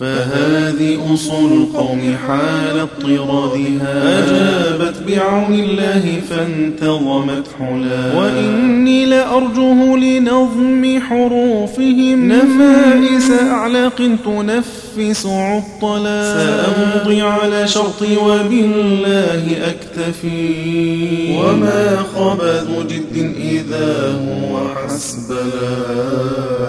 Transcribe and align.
فهذه 0.00 1.14
أصول 1.14 1.52
القوم 1.52 2.16
حال 2.26 2.80
اضطرادها. 2.80 4.18
أجابت 4.18 4.94
بعون 5.08 5.54
الله 5.54 6.20
فانتظمت 6.30 7.44
حلا. 7.58 8.16
وإني 8.16 9.04
لأرجه 9.06 9.96
لنظم 9.96 11.00
حروفهم. 11.00 12.32
نفائس 12.32 13.30
أعلاق 13.30 14.02
تنفس 14.24 15.26
عطلا. 15.26 16.34
سأمضي 16.34 17.22
على 17.22 17.68
شرطي 17.68 18.16
وبالله 18.16 19.56
أكتفي. 19.66 21.36
وما 21.38 21.96
خبث 22.16 22.66
جد 22.88 23.34
إذا 23.40 24.14
هو 24.14 24.58
حسبلا. 24.68 26.65